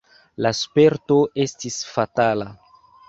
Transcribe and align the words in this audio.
La 0.45 0.51
sperto 0.59 1.17
estis 1.45 1.77
fatala. 1.91 2.49